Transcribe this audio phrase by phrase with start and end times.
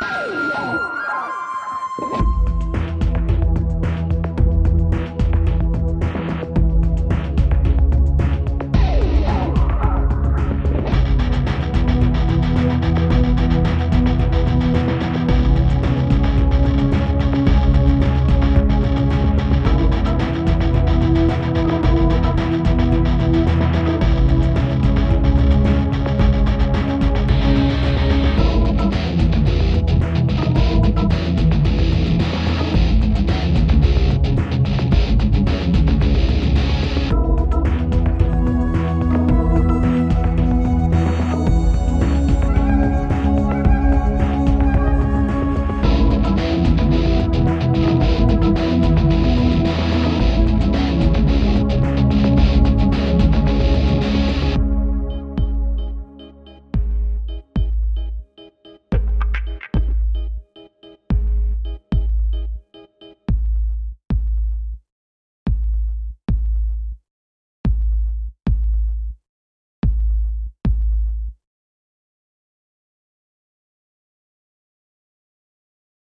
[0.00, 0.37] Woo!